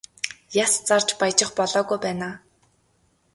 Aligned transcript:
Яс 0.63 0.73
зарж 0.87 1.09
баяжих 1.19 1.49
болоогүй 1.59 1.97
байна 2.05 2.27
аа. 2.31 2.35